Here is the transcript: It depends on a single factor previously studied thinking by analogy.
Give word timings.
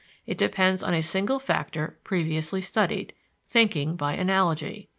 It 0.25 0.35
depends 0.39 0.81
on 0.81 0.95
a 0.95 1.03
single 1.03 1.37
factor 1.37 1.99
previously 2.03 2.59
studied 2.59 3.13
thinking 3.45 3.95
by 3.95 4.13
analogy. 4.15 4.89